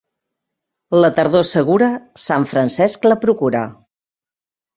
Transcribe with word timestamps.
La 1.03 1.11
tardor 1.19 1.45
segura, 1.49 1.89
Sant 2.25 2.47
Francesc 2.55 3.07
la 3.11 3.19
procura. 3.27 3.63